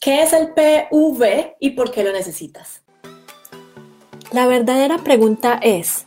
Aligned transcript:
¿Qué 0.00 0.22
es 0.22 0.32
el 0.32 0.50
PV 0.50 1.56
y 1.58 1.70
por 1.70 1.90
qué 1.90 2.04
lo 2.04 2.12
necesitas? 2.12 2.82
La 4.30 4.46
verdadera 4.46 4.98
pregunta 4.98 5.58
es, 5.60 6.04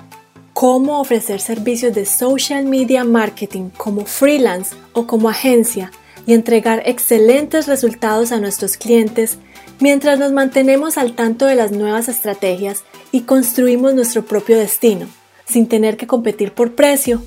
¿cómo 0.54 1.02
ofrecer 1.02 1.42
servicios 1.42 1.94
de 1.94 2.06
social 2.06 2.64
media 2.64 3.04
marketing 3.04 3.70
como 3.76 4.06
freelance 4.06 4.78
o 4.94 5.08
como 5.08 5.28
agencia 5.28 5.92
y 6.26 6.34
entregar 6.34 6.84
excelentes 6.86 7.68
resultados 7.68 8.32
a 8.32 8.40
nuestros 8.40 8.78
clientes 8.78 9.40
mientras 9.82 10.18
nos 10.18 10.32
mantenemos 10.32 10.98
al 10.98 11.14
tanto 11.14 11.46
de 11.46 11.56
las 11.56 11.74
nuevas 11.74 12.08
estrategias 12.08 12.86
y 13.12 13.24
construimos 13.24 13.94
nuestro 13.94 14.24
propio 14.24 14.58
destino, 14.58 15.08
sin 15.44 15.68
tener 15.68 15.98
que 15.98 16.08
competir 16.08 16.54
por 16.54 16.76
precio? 16.76 17.22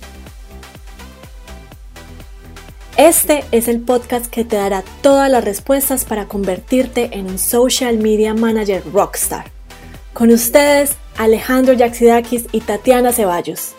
Este 2.96 3.44
es 3.50 3.66
el 3.66 3.80
podcast 3.80 4.30
que 4.30 4.44
te 4.44 4.54
dará 4.54 4.84
todas 5.02 5.28
las 5.28 5.44
respuestas 5.44 6.04
para 6.04 6.28
convertirte 6.28 7.18
en 7.18 7.26
un 7.26 7.38
social 7.38 7.98
media 7.98 8.34
manager 8.34 8.84
rockstar. 8.92 9.50
Con 10.12 10.30
ustedes, 10.30 10.96
Alejandro 11.16 11.74
Yaxidakis 11.74 12.46
y 12.52 12.60
Tatiana 12.60 13.10
Ceballos. 13.10 13.74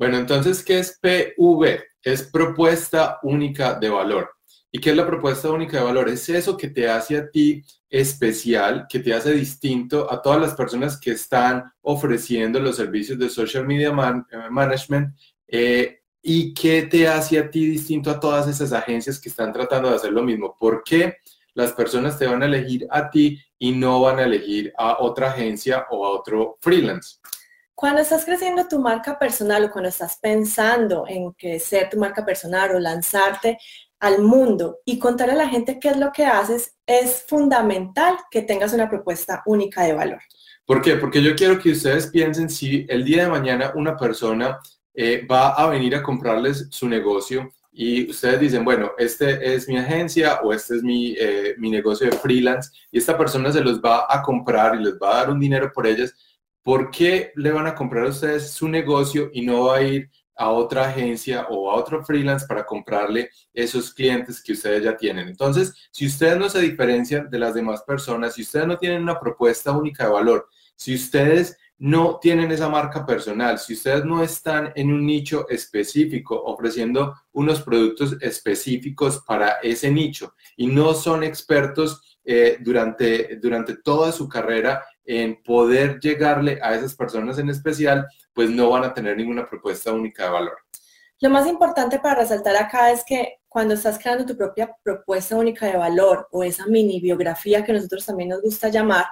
Bueno, 0.00 0.18
entonces, 0.18 0.64
¿qué 0.64 0.80
es 0.80 0.98
PV? 1.00 1.84
Es 2.02 2.24
propuesta 2.24 3.20
única 3.22 3.74
de 3.74 3.88
valor. 3.88 4.30
¿Y 4.72 4.80
qué 4.80 4.90
es 4.90 4.96
la 4.96 5.06
propuesta 5.06 5.48
única 5.48 5.78
de 5.78 5.84
valor? 5.84 6.08
Es 6.08 6.28
eso 6.28 6.56
que 6.56 6.70
te 6.70 6.90
hace 6.90 7.16
a 7.18 7.30
ti 7.30 7.62
especial, 7.88 8.86
que 8.88 8.98
te 8.98 9.14
hace 9.14 9.30
distinto 9.30 10.12
a 10.12 10.20
todas 10.20 10.40
las 10.40 10.54
personas 10.54 10.98
que 10.98 11.12
están 11.12 11.62
ofreciendo 11.82 12.58
los 12.58 12.74
servicios 12.74 13.16
de 13.16 13.30
social 13.30 13.64
media 13.64 13.90
eh, 13.90 14.50
management 14.50 15.14
eh, 15.46 16.00
y 16.26 16.54
qué 16.54 16.84
te 16.84 17.06
hace 17.06 17.38
a 17.38 17.50
ti 17.50 17.66
distinto 17.66 18.10
a 18.10 18.18
todas 18.18 18.48
esas 18.48 18.72
agencias 18.72 19.20
que 19.20 19.28
están 19.28 19.52
tratando 19.52 19.90
de 19.90 19.96
hacer 19.96 20.10
lo 20.10 20.22
mismo. 20.22 20.56
¿Por 20.58 20.82
qué 20.82 21.18
las 21.52 21.72
personas 21.72 22.18
te 22.18 22.26
van 22.26 22.42
a 22.42 22.46
elegir 22.46 22.86
a 22.90 23.10
ti 23.10 23.38
y 23.58 23.72
no 23.72 24.00
van 24.00 24.18
a 24.18 24.24
elegir 24.24 24.72
a 24.78 24.96
otra 25.00 25.32
agencia 25.32 25.86
o 25.90 26.06
a 26.06 26.10
otro 26.10 26.56
freelance? 26.62 27.18
Cuando 27.74 28.00
estás 28.00 28.24
creciendo 28.24 28.66
tu 28.66 28.78
marca 28.78 29.18
personal 29.18 29.64
o 29.64 29.70
cuando 29.70 29.90
estás 29.90 30.16
pensando 30.16 31.04
en 31.06 31.32
crecer 31.32 31.90
tu 31.90 31.98
marca 31.98 32.24
personal 32.24 32.74
o 32.74 32.78
lanzarte 32.78 33.58
al 34.00 34.22
mundo 34.22 34.78
y 34.86 34.98
contar 34.98 35.28
a 35.28 35.34
la 35.34 35.48
gente 35.48 35.78
qué 35.78 35.88
es 35.88 35.98
lo 35.98 36.10
que 36.10 36.24
haces, 36.24 36.74
es 36.86 37.22
fundamental 37.28 38.16
que 38.30 38.40
tengas 38.40 38.72
una 38.72 38.88
propuesta 38.88 39.42
única 39.44 39.82
de 39.82 39.92
valor. 39.92 40.22
¿Por 40.64 40.80
qué? 40.80 40.96
Porque 40.96 41.22
yo 41.22 41.36
quiero 41.36 41.58
que 41.58 41.72
ustedes 41.72 42.06
piensen 42.06 42.48
si 42.48 42.86
el 42.88 43.04
día 43.04 43.24
de 43.24 43.30
mañana 43.30 43.72
una 43.74 43.94
persona 43.98 44.58
eh, 44.94 45.26
va 45.30 45.50
a 45.50 45.68
venir 45.68 45.94
a 45.94 46.02
comprarles 46.02 46.68
su 46.70 46.88
negocio 46.88 47.52
y 47.72 48.08
ustedes 48.08 48.40
dicen, 48.40 48.64
bueno, 48.64 48.92
este 48.96 49.54
es 49.54 49.68
mi 49.68 49.76
agencia 49.76 50.40
o 50.42 50.52
este 50.52 50.76
es 50.76 50.82
mi, 50.82 51.14
eh, 51.18 51.54
mi 51.58 51.70
negocio 51.70 52.08
de 52.08 52.16
freelance 52.16 52.70
y 52.92 52.98
esta 52.98 53.18
persona 53.18 53.50
se 53.52 53.60
los 53.60 53.80
va 53.80 54.06
a 54.08 54.22
comprar 54.22 54.76
y 54.76 54.84
les 54.84 54.94
va 54.94 55.12
a 55.12 55.16
dar 55.16 55.30
un 55.30 55.40
dinero 55.40 55.72
por 55.72 55.86
ellas, 55.86 56.14
¿por 56.62 56.90
qué 56.90 57.32
le 57.34 57.50
van 57.50 57.66
a 57.66 57.74
comprar 57.74 58.06
a 58.06 58.10
ustedes 58.10 58.52
su 58.52 58.68
negocio 58.68 59.30
y 59.32 59.42
no 59.42 59.64
va 59.64 59.76
a 59.76 59.82
ir 59.82 60.10
a 60.36 60.50
otra 60.50 60.88
agencia 60.88 61.46
o 61.48 61.70
a 61.70 61.74
otro 61.76 62.04
freelance 62.04 62.46
para 62.46 62.66
comprarle 62.66 63.30
esos 63.52 63.92
clientes 63.92 64.42
que 64.42 64.52
ustedes 64.52 64.82
ya 64.82 64.96
tienen. 64.96 65.28
Entonces, 65.28 65.72
si 65.90 66.06
ustedes 66.06 66.38
no 66.38 66.48
se 66.48 66.60
diferencian 66.60 67.30
de 67.30 67.38
las 67.38 67.54
demás 67.54 67.82
personas, 67.82 68.34
si 68.34 68.42
ustedes 68.42 68.66
no 68.66 68.78
tienen 68.78 69.02
una 69.02 69.20
propuesta 69.20 69.72
única 69.72 70.04
de 70.04 70.12
valor, 70.12 70.48
si 70.76 70.94
ustedes 70.94 71.56
no 71.78 72.18
tienen 72.20 72.50
esa 72.52 72.68
marca 72.68 73.04
personal, 73.04 73.58
si 73.58 73.74
ustedes 73.74 74.04
no 74.04 74.22
están 74.22 74.72
en 74.76 74.92
un 74.92 75.04
nicho 75.04 75.48
específico 75.48 76.40
ofreciendo 76.44 77.14
unos 77.32 77.62
productos 77.62 78.16
específicos 78.20 79.22
para 79.26 79.58
ese 79.62 79.90
nicho 79.90 80.34
y 80.56 80.68
no 80.68 80.94
son 80.94 81.24
expertos 81.24 82.18
eh, 82.24 82.58
durante, 82.60 83.36
durante 83.36 83.76
toda 83.76 84.12
su 84.12 84.28
carrera 84.28 84.84
en 85.04 85.42
poder 85.42 85.98
llegarle 86.00 86.58
a 86.62 86.74
esas 86.74 86.94
personas 86.94 87.38
en 87.38 87.50
especial, 87.50 88.06
pues 88.32 88.48
no 88.50 88.70
van 88.70 88.84
a 88.84 88.94
tener 88.94 89.16
ninguna 89.16 89.46
propuesta 89.46 89.92
única 89.92 90.24
de 90.24 90.30
valor. 90.30 90.56
Lo 91.20 91.30
más 91.30 91.46
importante 91.46 91.98
para 91.98 92.20
resaltar 92.20 92.56
acá 92.56 92.90
es 92.90 93.04
que 93.06 93.40
cuando 93.48 93.74
estás 93.74 93.98
creando 93.98 94.26
tu 94.26 94.36
propia 94.36 94.74
propuesta 94.82 95.36
única 95.36 95.66
de 95.66 95.76
valor 95.76 96.28
o 96.32 96.42
esa 96.42 96.66
mini 96.66 97.00
biografía 97.00 97.64
que 97.64 97.72
nosotros 97.72 98.04
también 98.04 98.30
nos 98.30 98.42
gusta 98.42 98.68
llamar, 98.68 99.06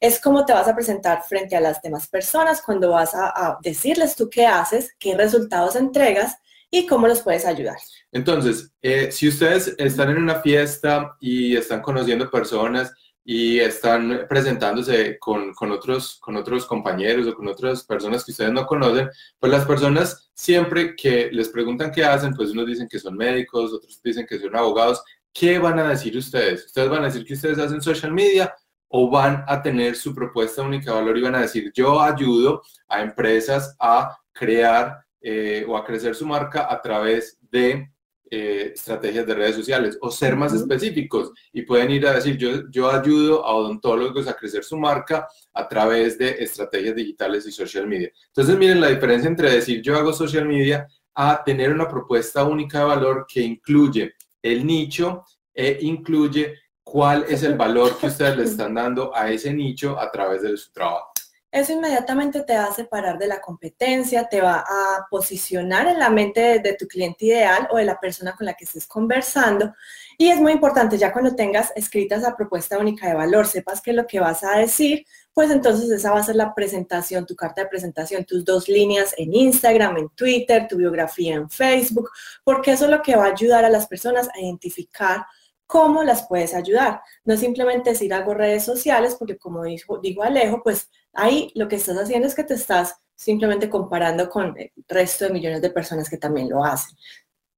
es 0.00 0.20
cómo 0.20 0.44
te 0.44 0.52
vas 0.52 0.68
a 0.68 0.74
presentar 0.74 1.22
frente 1.24 1.56
a 1.56 1.60
las 1.60 1.82
demás 1.82 2.08
personas, 2.08 2.62
cuando 2.62 2.90
vas 2.90 3.14
a, 3.14 3.58
decirles 3.62 4.14
tú 4.14 4.28
qué 4.30 4.46
haces, 4.46 4.94
qué 4.98 5.16
resultados 5.16 5.76
entregas 5.76 6.36
y 6.70 6.86
cómo 6.86 7.08
los 7.08 7.22
puedes 7.22 7.46
ayudar. 7.46 7.78
Entonces, 8.12 8.72
eh, 8.82 9.10
si 9.10 9.28
ustedes 9.28 9.74
están 9.78 10.10
en 10.10 10.18
una 10.18 10.40
fiesta 10.40 11.16
y 11.20 11.56
están 11.56 11.82
conociendo 11.82 12.30
personas 12.30 12.92
y 13.24 13.58
están 13.58 14.26
presentándose 14.28 15.18
con, 15.18 15.52
con, 15.52 15.72
otros, 15.72 16.18
con 16.20 16.36
otros 16.36 16.64
compañeros 16.64 17.26
o 17.26 17.34
con 17.34 17.48
otras 17.48 17.84
personas 17.84 18.24
que 18.24 18.30
ustedes 18.30 18.52
no 18.52 18.66
conocen, 18.66 19.10
pues 19.38 19.52
las 19.52 19.66
personas 19.66 20.30
siempre 20.32 20.94
que 20.94 21.30
les 21.32 21.48
preguntan 21.48 21.90
qué 21.90 22.04
hacen, 22.04 22.34
pues 22.34 22.50
unos 22.50 22.66
dicen 22.66 22.88
que 22.88 22.98
son 22.98 23.16
médicos, 23.16 23.72
otros 23.72 24.00
dicen 24.02 24.26
que 24.26 24.38
son 24.38 24.54
abogados. 24.56 25.02
¿Qué 25.32 25.58
van 25.58 25.78
a 25.78 25.88
decir 25.88 26.16
ustedes? 26.16 26.66
¿Ustedes 26.66 26.88
van 26.88 27.02
a 27.02 27.06
decir 27.06 27.24
que 27.24 27.34
ustedes 27.34 27.58
hacen 27.58 27.82
social 27.82 28.12
media 28.12 28.54
o 28.88 29.10
van 29.10 29.44
a 29.46 29.62
tener 29.62 29.96
su 29.96 30.14
propuesta 30.14 30.62
única 30.62 30.90
de 30.90 30.98
valor 30.98 31.18
y 31.18 31.22
van 31.22 31.34
a 31.34 31.42
decir 31.42 31.70
yo 31.74 32.00
ayudo 32.00 32.62
a 32.88 33.02
empresas 33.02 33.76
a 33.78 34.16
crear 34.32 34.98
eh, 35.20 35.64
o 35.68 35.76
a 35.76 35.84
crecer 35.84 36.14
su 36.14 36.26
marca 36.26 36.66
a 36.70 36.80
través 36.80 37.38
de 37.50 37.90
eh, 38.30 38.72
estrategias 38.74 39.26
de 39.26 39.34
redes 39.34 39.56
sociales 39.56 39.96
o 40.02 40.10
ser 40.10 40.36
más 40.36 40.52
específicos 40.52 41.32
y 41.50 41.62
pueden 41.62 41.90
ir 41.90 42.06
a 42.06 42.12
decir 42.12 42.36
yo, 42.36 42.68
yo 42.70 42.90
ayudo 42.90 43.44
a 43.44 43.54
odontólogos 43.54 44.28
a 44.28 44.34
crecer 44.34 44.64
su 44.64 44.76
marca 44.76 45.26
a 45.54 45.66
través 45.66 46.18
de 46.18 46.36
estrategias 46.38 46.94
digitales 46.94 47.46
y 47.46 47.52
social 47.52 47.86
media. 47.86 48.12
Entonces 48.26 48.58
miren 48.58 48.82
la 48.82 48.88
diferencia 48.88 49.28
entre 49.28 49.50
decir 49.50 49.80
yo 49.80 49.96
hago 49.96 50.12
social 50.12 50.46
media 50.46 50.86
a 51.14 51.42
tener 51.42 51.72
una 51.72 51.88
propuesta 51.88 52.44
única 52.44 52.80
de 52.80 52.84
valor 52.84 53.26
que 53.26 53.40
incluye 53.40 54.12
el 54.42 54.66
nicho 54.66 55.24
e 55.54 55.78
incluye 55.80 56.54
cuál 56.90 57.26
es 57.28 57.42
el 57.42 57.56
valor 57.56 57.98
que 57.98 58.06
ustedes 58.06 58.36
le 58.36 58.44
están 58.50 58.74
dando 58.74 59.14
a 59.14 59.30
ese 59.30 59.52
nicho 59.52 59.98
a 59.98 60.10
través 60.10 60.42
de 60.42 60.56
su 60.56 60.72
trabajo. 60.72 61.12
Eso 61.50 61.72
inmediatamente 61.72 62.42
te 62.42 62.58
va 62.58 62.64
a 62.64 62.74
separar 62.74 63.16
de 63.18 63.26
la 63.26 63.40
competencia, 63.40 64.28
te 64.28 64.42
va 64.42 64.58
a 64.68 65.06
posicionar 65.10 65.86
en 65.86 65.98
la 65.98 66.10
mente 66.10 66.58
de, 66.58 66.74
tu 66.74 66.86
cliente 66.86 67.24
ideal 67.24 67.66
o 67.70 67.78
de 67.78 67.86
la 67.86 67.98
persona 67.98 68.36
con 68.36 68.44
la 68.44 68.52
que 68.52 68.64
estés 68.64 68.86
conversando. 68.86 69.74
Y 70.18 70.28
es 70.28 70.38
muy 70.38 70.52
importante, 70.52 70.98
ya 70.98 71.10
cuando 71.10 71.34
tengas 71.34 71.72
escrita 71.74 72.16
esa 72.16 72.36
propuesta 72.36 72.76
única 72.76 73.08
de 73.08 73.14
valor, 73.14 73.46
sepas 73.46 73.80
que 73.80 73.94
lo 73.94 74.06
que 74.06 74.20
vas 74.20 74.44
a 74.44 74.58
decir, 74.58 75.06
pues 75.32 75.50
entonces 75.50 75.90
esa 75.90 76.12
va 76.12 76.20
a 76.20 76.24
ser 76.24 76.36
la 76.36 76.54
presentación, 76.54 77.24
tu 77.24 77.34
carta 77.34 77.62
de 77.62 77.68
presentación, 77.68 78.26
tus 78.26 78.44
dos 78.44 78.68
líneas 78.68 79.14
en 79.16 79.32
Instagram, 79.32 79.96
en 79.96 80.08
Twitter, 80.10 80.66
tu 80.68 80.76
biografía 80.76 81.34
en 81.34 81.48
Facebook, 81.48 82.10
porque 82.44 82.72
eso 82.72 82.84
es 82.84 82.90
lo 82.90 83.00
que 83.00 83.16
va 83.16 83.24
a 83.24 83.32
ayudar 83.32 83.64
a 83.64 83.70
las 83.70 83.86
personas 83.86 84.28
a 84.34 84.40
identificar 84.40 85.24
cómo 85.68 86.02
las 86.02 86.26
puedes 86.26 86.54
ayudar. 86.54 87.02
No 87.24 87.36
simplemente 87.36 87.90
decir 87.90 88.12
hago 88.12 88.34
redes 88.34 88.64
sociales, 88.64 89.14
porque 89.16 89.36
como 89.36 89.62
dijo, 89.62 89.98
digo 89.98 90.24
Alejo, 90.24 90.62
pues 90.64 90.90
ahí 91.12 91.52
lo 91.54 91.68
que 91.68 91.76
estás 91.76 91.96
haciendo 91.98 92.26
es 92.26 92.34
que 92.34 92.42
te 92.42 92.54
estás 92.54 92.96
simplemente 93.14 93.68
comparando 93.68 94.28
con 94.30 94.56
el 94.58 94.72
resto 94.88 95.26
de 95.26 95.32
millones 95.32 95.60
de 95.60 95.70
personas 95.70 96.08
que 96.08 96.16
también 96.16 96.48
lo 96.48 96.64
hacen. 96.64 96.96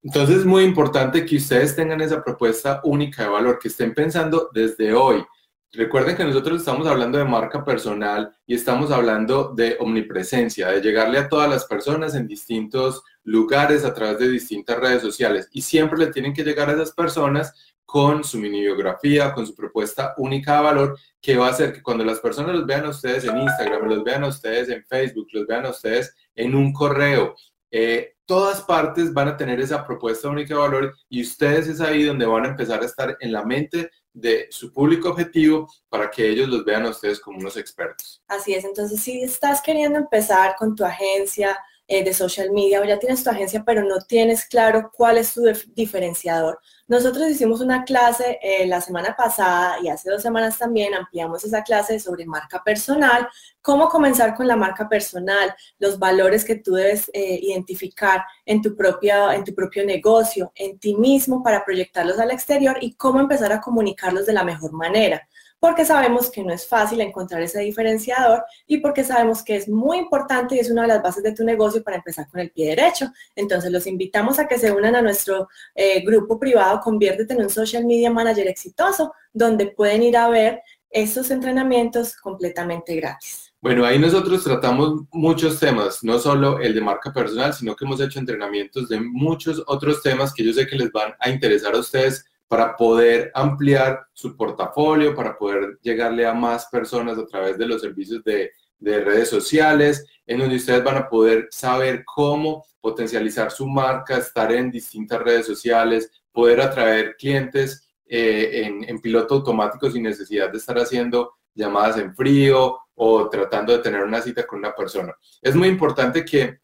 Entonces 0.03 0.39
es 0.39 0.45
muy 0.45 0.65
importante 0.65 1.25
que 1.25 1.37
ustedes 1.37 1.77
tengan 1.77 2.01
esa 2.01 2.23
propuesta 2.25 2.81
única 2.85 3.23
de 3.23 3.29
valor, 3.29 3.59
que 3.59 3.69
estén 3.69 3.95
pensando 3.95 4.51
desde 4.53 4.93
hoy. 4.93 5.25
Recuerden 5.73 6.17
que 6.17 6.25
nosotros 6.25 6.59
estamos 6.59 6.89
hablando 6.89 7.17
de 7.17 7.25
marca 7.25 7.65
personal 7.65 8.35
y 8.45 8.57
estamos 8.57 8.91
hablando 8.91 9.53
de 9.55 9.77
omnipresencia, 9.79 10.69
de 10.69 10.81
llegarle 10.81 11.19
a 11.19 11.29
todas 11.29 11.49
las 11.49 11.65
personas 11.65 12.17
en 12.17 12.27
distintos 12.27 13.05
lugares 13.23 13.85
a 13.85 13.95
través 13.95 14.19
de 14.19 14.31
distintas 14.31 14.79
redes 14.79 15.01
sociales. 15.01 15.49
Y 15.53 15.63
siempre 15.63 15.99
le 15.99 16.09
tienen 16.09 16.33
que 16.33 16.43
llegar 16.43 16.69
a 16.69 16.73
esas 16.73 16.91
personas 16.91 17.70
con 17.91 18.23
su 18.23 18.39
mini 18.39 18.61
biografía, 18.61 19.35
con 19.35 19.45
su 19.45 19.53
propuesta 19.53 20.15
única 20.17 20.59
de 20.59 20.63
valor, 20.63 20.99
que 21.21 21.37
va 21.37 21.49
a 21.49 21.51
hacer 21.51 21.73
que 21.73 21.83
cuando 21.83 22.05
las 22.05 22.21
personas 22.21 22.55
los 22.55 22.65
vean 22.65 22.85
a 22.85 22.91
ustedes 22.91 23.25
en 23.25 23.37
Instagram, 23.37 23.89
los 23.89 24.05
vean 24.05 24.23
a 24.23 24.29
ustedes 24.29 24.69
en 24.69 24.85
Facebook, 24.85 25.27
los 25.33 25.45
vean 25.45 25.67
a 25.67 25.71
ustedes 25.71 26.15
en 26.37 26.55
un 26.55 26.73
correo, 26.73 27.35
eh, 27.69 28.15
todas 28.27 28.63
partes 28.63 29.13
van 29.13 29.27
a 29.27 29.37
tener 29.37 29.59
esa 29.59 29.85
propuesta 29.85 30.29
única 30.29 30.55
de 30.55 30.61
valor 30.61 30.97
y 31.09 31.23
ustedes 31.23 31.67
es 31.67 31.81
ahí 31.81 32.05
donde 32.05 32.27
van 32.27 32.45
a 32.45 32.51
empezar 32.51 32.81
a 32.81 32.87
estar 32.87 33.17
en 33.19 33.33
la 33.33 33.45
mente 33.45 33.91
de 34.13 34.47
su 34.51 34.73
público 34.73 35.11
objetivo 35.11 35.69
para 35.89 36.13
que 36.13 36.29
ellos 36.29 36.49
los 36.49 36.65
vean 36.65 36.87
a 36.87 36.91
ustedes 36.91 37.19
como 37.19 37.39
unos 37.39 37.57
expertos. 37.57 38.23
Así 38.29 38.55
es, 38.55 38.65
entonces 38.65 39.01
si 39.03 39.21
estás 39.21 39.61
queriendo 39.63 39.99
empezar 39.99 40.55
con 40.57 40.77
tu 40.77 40.85
agencia, 40.85 41.59
eh, 41.93 42.05
de 42.05 42.15
social 42.15 42.53
media 42.53 42.81
o 42.81 42.85
ya 42.85 43.01
tienes 43.01 43.25
tu 43.25 43.31
agencia 43.31 43.65
pero 43.67 43.83
no 43.83 44.01
tienes 44.01 44.47
claro 44.47 44.93
cuál 44.95 45.19
es 45.19 45.35
tu 45.35 45.43
diferenciador, 45.75 46.61
Nosotros 46.87 47.29
hicimos 47.29 47.61
una 47.61 47.83
clase 47.83 48.39
eh, 48.41 48.65
la 48.69 48.81
semana 48.81 49.17
pasada 49.17 49.77
y 49.83 49.89
hace 49.89 50.09
dos 50.09 50.23
semanas 50.23 50.57
también 50.57 50.95
ampliamos 50.95 51.43
esa 51.43 51.65
clase 51.65 51.99
sobre 51.99 52.27
marca 52.27 52.63
personal, 52.63 53.29
cómo 53.61 53.89
comenzar 53.89 54.37
con 54.37 54.47
la 54.47 54.55
marca 54.55 54.89
personal, 54.89 55.53
los 55.81 55.99
valores 55.99 56.45
que 56.45 56.55
tú 56.55 56.75
debes 56.75 57.11
eh, 57.13 57.41
identificar 57.43 58.25
en 58.47 58.63
tu, 58.63 58.77
propia, 58.77 59.35
en 59.35 59.43
tu 59.43 59.53
propio 59.53 59.85
negocio, 59.85 60.53
en 60.55 60.79
ti 60.79 60.95
mismo 60.95 61.43
para 61.43 61.65
proyectarlos 61.65 62.21
al 62.21 62.31
exterior 62.31 62.79
y 62.81 62.95
cómo 62.95 63.19
empezar 63.19 63.53
a 63.53 63.61
comunicarlos 63.61 64.27
de 64.27 64.33
la 64.33 64.45
mejor 64.45 64.73
manera 64.73 65.27
porque 65.61 65.85
sabemos 65.85 66.31
que 66.31 66.43
no 66.43 66.53
es 66.53 66.67
fácil 66.67 67.01
encontrar 67.03 67.43
ese 67.43 67.61
diferenciador 67.61 68.43
y 68.67 68.79
porque 68.79 69.05
sabemos 69.05 69.45
que 69.45 69.57
es 69.57 69.69
muy 69.69 69.99
importante 69.99 70.57
y 70.57 70.59
es 70.59 70.71
una 70.71 70.83
de 70.83 70.89
las 70.89 71.03
bases 71.03 71.23
de 71.23 71.33
tu 71.33 71.45
negocio 71.45 71.85
para 71.85 71.99
empezar 71.99 72.29
con 72.29 72.41
el 72.41 72.51
pie 72.51 72.75
derecho. 72.75 73.13
Entonces 73.37 73.71
los 73.71 73.87
invitamos 73.87 74.39
a 74.39 74.49
que 74.49 74.59
se 74.59 74.73
unan 74.73 74.97
a 74.97 75.03
nuestro 75.03 75.49
eh, 75.75 76.01
grupo 76.01 76.41
privado 76.41 76.81
Conviértete 76.81 77.35
en 77.35 77.43
un 77.43 77.51
Social 77.51 77.85
Media 77.85 78.11
Manager 78.11 78.49
exitoso, 78.49 79.13
donde 79.33 79.67
pueden 79.67 80.03
ir 80.03 80.17
a 80.17 80.29
ver 80.29 80.63
estos 80.89 81.31
entrenamientos 81.31 82.17
completamente 82.17 82.97
gratis. 82.97 83.53
Bueno, 83.61 83.85
ahí 83.85 83.99
nosotros 83.99 84.43
tratamos 84.43 85.03
muchos 85.13 85.61
temas, 85.61 86.03
no 86.03 86.19
solo 86.19 86.59
el 86.61 86.75
de 86.75 86.81
marca 86.81 87.13
personal, 87.13 87.53
sino 87.53 87.77
que 87.77 87.85
hemos 87.85 88.01
hecho 88.01 88.19
entrenamientos 88.19 88.89
de 88.89 88.99
muchos 88.99 89.63
otros 89.67 90.03
temas 90.03 90.33
que 90.33 90.43
yo 90.43 90.53
sé 90.55 90.67
que 90.67 90.77
les 90.77 90.91
van 90.91 91.13
a 91.21 91.29
interesar 91.29 91.75
a 91.75 91.81
ustedes 91.81 92.25
para 92.51 92.77
poder 92.77 93.31
ampliar 93.33 94.09
su 94.13 94.37
portafolio, 94.37 95.15
para 95.15 95.39
poder 95.39 95.79
llegarle 95.83 96.27
a 96.27 96.35
más 96.35 96.67
personas 96.67 97.17
a 97.17 97.25
través 97.25 97.57
de 97.57 97.65
los 97.65 97.81
servicios 97.81 98.25
de, 98.25 98.51
redes 98.81 99.31
sociales, 99.31 100.05
en 100.27 100.41
donde 100.41 100.57
ustedes 100.57 100.83
van 100.83 100.97
a 100.97 101.09
poder 101.09 101.47
saber 101.53 102.03
cómo 102.05 102.65
potencializar 102.81 103.53
su 103.53 103.69
marca, 103.69 104.17
estar 104.17 104.51
en 104.51 104.69
distintas 104.69 105.23
redes 105.23 105.47
sociales, 105.47 106.11
poder 106.33 106.61
atraer 106.61 107.15
clientes 107.17 107.89
eh, 108.05 108.65
en, 108.65 108.83
en, 108.83 109.01
piloto 109.01 109.37
automático 109.37 109.89
sin 109.89 110.03
necesidad 110.03 110.51
de 110.51 110.59
estar 110.59 110.77
haciendo 110.77 111.35
llamadas 111.55 111.99
en 111.99 112.17
frío 112.17 112.79
o 112.97 113.29
tratando 113.29 113.75
de 113.75 113.83
tener 113.83 114.03
una 114.03 114.23
cita 114.23 114.45
con 114.45 114.59
una 114.59 114.75
persona. 114.75 115.15
Es 115.41 115.55
muy 115.55 115.69
importante 115.69 116.25
que 116.25 116.59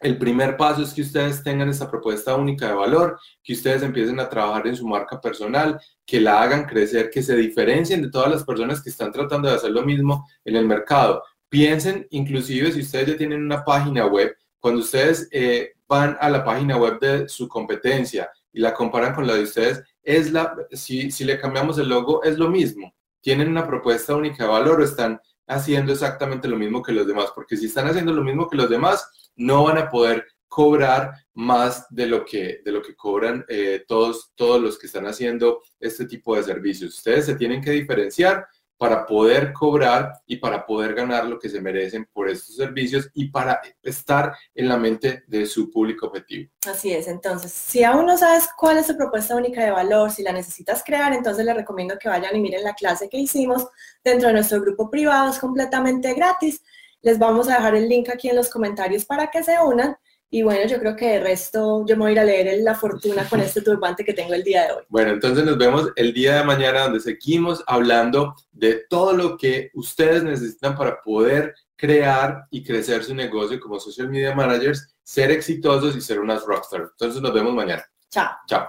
el 0.00 0.16
primer 0.16 0.56
paso 0.56 0.82
es 0.82 0.94
que 0.94 1.02
ustedes 1.02 1.42
tengan 1.42 1.68
esta 1.68 1.90
propuesta 1.90 2.34
única 2.34 2.68
de 2.68 2.74
valor, 2.74 3.20
que 3.42 3.52
ustedes 3.52 3.82
empiecen 3.82 4.18
a 4.18 4.28
trabajar 4.28 4.66
en 4.66 4.76
su 4.76 4.88
marca 4.88 5.20
personal, 5.20 5.78
que 6.06 6.20
la 6.20 6.40
hagan 6.40 6.64
crecer, 6.64 7.10
que 7.10 7.22
se 7.22 7.36
diferencien 7.36 8.00
de 8.02 8.10
todas 8.10 8.30
las 8.30 8.44
personas 8.44 8.82
que 8.82 8.88
están 8.88 9.12
tratando 9.12 9.48
de 9.48 9.56
hacer 9.56 9.70
lo 9.70 9.84
mismo 9.84 10.26
en 10.44 10.56
el 10.56 10.66
mercado. 10.66 11.22
Piensen, 11.50 12.06
inclusive, 12.10 12.72
si 12.72 12.80
ustedes 12.80 13.08
ya 13.08 13.16
tienen 13.18 13.44
una 13.44 13.62
página 13.62 14.06
web, 14.06 14.34
cuando 14.58 14.80
ustedes 14.80 15.28
eh, 15.32 15.72
van 15.86 16.16
a 16.20 16.30
la 16.30 16.44
página 16.44 16.78
web 16.78 16.98
de 16.98 17.28
su 17.28 17.46
competencia 17.46 18.30
y 18.52 18.60
la 18.60 18.72
comparan 18.72 19.14
con 19.14 19.26
la 19.26 19.34
de 19.34 19.42
ustedes, 19.42 19.82
es 20.02 20.32
la, 20.32 20.56
si, 20.72 21.10
si 21.10 21.24
le 21.24 21.38
cambiamos 21.38 21.78
el 21.78 21.88
logo, 21.88 22.22
es 22.22 22.38
lo 22.38 22.48
mismo. 22.48 22.94
Tienen 23.20 23.48
una 23.48 23.66
propuesta 23.66 24.16
única 24.16 24.44
de 24.44 24.50
valor 24.50 24.80
o 24.80 24.84
están 24.84 25.20
haciendo 25.46 25.92
exactamente 25.92 26.48
lo 26.48 26.56
mismo 26.56 26.82
que 26.82 26.92
los 26.92 27.06
demás, 27.06 27.32
porque 27.34 27.56
si 27.56 27.66
están 27.66 27.86
haciendo 27.88 28.12
lo 28.12 28.22
mismo 28.22 28.48
que 28.48 28.56
los 28.56 28.70
demás, 28.70 29.19
no 29.36 29.64
van 29.64 29.78
a 29.78 29.88
poder 29.88 30.26
cobrar 30.48 31.12
más 31.34 31.86
de 31.90 32.06
lo 32.06 32.24
que, 32.24 32.60
de 32.64 32.72
lo 32.72 32.82
que 32.82 32.96
cobran 32.96 33.44
eh, 33.48 33.84
todos, 33.86 34.32
todos 34.34 34.60
los 34.60 34.78
que 34.78 34.88
están 34.88 35.06
haciendo 35.06 35.62
este 35.78 36.06
tipo 36.06 36.36
de 36.36 36.42
servicios. 36.42 36.96
Ustedes 36.96 37.26
se 37.26 37.36
tienen 37.36 37.62
que 37.62 37.70
diferenciar 37.70 38.46
para 38.80 39.04
poder 39.04 39.52
cobrar 39.52 40.10
y 40.26 40.38
para 40.38 40.64
poder 40.64 40.94
ganar 40.94 41.26
lo 41.26 41.38
que 41.38 41.50
se 41.50 41.60
merecen 41.60 42.08
por 42.14 42.30
estos 42.30 42.56
servicios 42.56 43.10
y 43.12 43.28
para 43.28 43.60
estar 43.82 44.32
en 44.54 44.68
la 44.68 44.78
mente 44.78 45.22
de 45.26 45.44
su 45.44 45.70
público 45.70 46.06
objetivo. 46.06 46.50
Así 46.66 46.90
es, 46.90 47.06
entonces, 47.06 47.52
si 47.52 47.84
aún 47.84 48.06
no 48.06 48.16
sabes 48.16 48.48
cuál 48.56 48.78
es 48.78 48.86
tu 48.86 48.96
propuesta 48.96 49.36
única 49.36 49.62
de 49.62 49.70
valor, 49.70 50.10
si 50.10 50.22
la 50.22 50.32
necesitas 50.32 50.82
crear, 50.82 51.12
entonces 51.12 51.44
les 51.44 51.54
recomiendo 51.54 51.98
que 51.98 52.08
vayan 52.08 52.34
y 52.34 52.40
miren 52.40 52.64
la 52.64 52.72
clase 52.72 53.10
que 53.10 53.18
hicimos 53.18 53.66
dentro 54.02 54.28
de 54.28 54.32
nuestro 54.32 54.62
grupo 54.62 54.88
privado, 54.88 55.30
es 55.30 55.38
completamente 55.38 56.14
gratis. 56.14 56.62
Les 57.02 57.18
vamos 57.18 57.48
a 57.48 57.56
dejar 57.56 57.74
el 57.74 57.88
link 57.88 58.08
aquí 58.08 58.28
en 58.28 58.36
los 58.36 58.50
comentarios 58.50 59.04
para 59.04 59.30
que 59.30 59.42
se 59.42 59.56
unan 59.60 59.96
y 60.32 60.42
bueno, 60.42 60.64
yo 60.68 60.78
creo 60.78 60.94
que 60.94 61.08
de 61.08 61.20
resto 61.20 61.84
yo 61.86 61.96
me 61.96 62.02
voy 62.02 62.10
a 62.10 62.12
ir 62.12 62.20
a 62.20 62.24
leer 62.24 62.60
La 62.62 62.76
Fortuna 62.76 63.28
con 63.28 63.40
este 63.40 63.62
turbante 63.62 64.04
que 64.04 64.14
tengo 64.14 64.32
el 64.32 64.44
día 64.44 64.66
de 64.66 64.72
hoy. 64.74 64.82
Bueno, 64.88 65.10
entonces 65.10 65.44
nos 65.44 65.58
vemos 65.58 65.90
el 65.96 66.14
día 66.14 66.36
de 66.36 66.44
mañana 66.44 66.82
donde 66.82 67.00
seguimos 67.00 67.64
hablando 67.66 68.36
de 68.52 68.84
todo 68.88 69.12
lo 69.12 69.36
que 69.36 69.70
ustedes 69.74 70.22
necesitan 70.22 70.76
para 70.76 71.02
poder 71.02 71.54
crear 71.74 72.44
y 72.50 72.62
crecer 72.62 73.02
su 73.02 73.12
negocio 73.12 73.58
como 73.58 73.80
social 73.80 74.08
media 74.08 74.32
managers, 74.32 74.94
ser 75.02 75.32
exitosos 75.32 75.96
y 75.96 76.00
ser 76.00 76.20
unas 76.20 76.44
rockstar. 76.44 76.82
Entonces 76.82 77.20
nos 77.20 77.34
vemos 77.34 77.52
mañana. 77.52 77.84
Chao. 78.08 78.30
Chao. 78.46 78.68